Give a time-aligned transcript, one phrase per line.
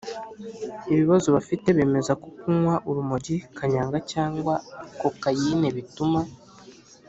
[0.91, 1.67] ibibazo bafite.
[1.77, 4.53] bemeza ko kunywa urumogi, kanyanga cyangwa
[4.99, 6.19] kokayine bituma